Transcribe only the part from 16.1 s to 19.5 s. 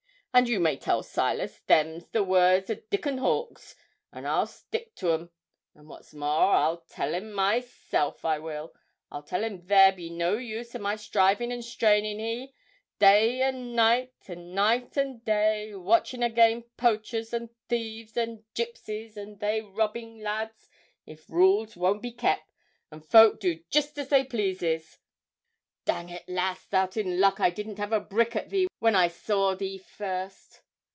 again poachers, and thieves, and gipsies, and